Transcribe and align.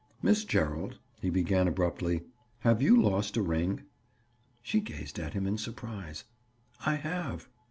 "Miss 0.23 0.43
Gerald," 0.45 0.97
he 1.21 1.29
began 1.29 1.67
abruptly, 1.67 2.23
"have 2.61 2.81
you 2.81 2.99
lost 2.99 3.37
a 3.37 3.41
ring?" 3.43 3.83
She 4.63 4.79
gazed 4.79 5.19
at 5.19 5.33
him 5.33 5.45
in 5.45 5.59
surprise. 5.59 6.23
"I 6.83 6.95
have." 6.95 7.47